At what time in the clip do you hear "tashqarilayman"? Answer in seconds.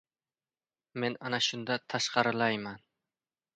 1.95-2.83